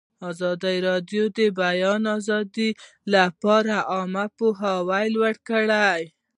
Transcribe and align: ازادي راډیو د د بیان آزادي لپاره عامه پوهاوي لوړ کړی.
ازادي 0.29 0.77
راډیو 0.87 1.23
د 1.31 1.39
د 1.39 1.39
بیان 1.59 2.01
آزادي 2.17 2.69
لپاره 3.13 3.75
عامه 3.91 4.25
پوهاوي 4.37 5.05
لوړ 5.15 5.35
کړی. 5.49 6.01